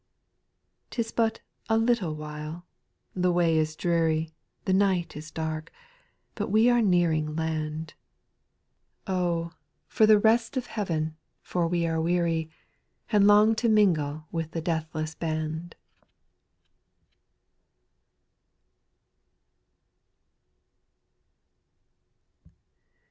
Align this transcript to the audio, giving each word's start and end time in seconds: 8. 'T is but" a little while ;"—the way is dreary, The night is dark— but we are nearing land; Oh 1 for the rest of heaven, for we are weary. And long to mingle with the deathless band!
8. 0.87 0.89
'T 0.89 0.99
is 1.01 1.11
but" 1.11 1.41
a 1.69 1.77
little 1.77 2.15
while 2.15 2.65
;"—the 3.23 3.31
way 3.31 3.55
is 3.55 3.75
dreary, 3.75 4.33
The 4.65 4.73
night 4.73 5.15
is 5.15 5.29
dark— 5.29 5.71
but 6.33 6.49
we 6.49 6.71
are 6.71 6.81
nearing 6.81 7.35
land; 7.35 7.93
Oh 9.05 9.41
1 9.41 9.51
for 9.89 10.05
the 10.07 10.17
rest 10.17 10.57
of 10.57 10.65
heaven, 10.65 11.17
for 11.43 11.67
we 11.67 11.85
are 11.85 12.01
weary. 12.01 12.49
And 13.11 13.27
long 13.27 13.53
to 13.57 13.69
mingle 13.69 14.25
with 14.31 14.53
the 14.53 14.59
deathless 14.59 15.13
band! 15.13 15.75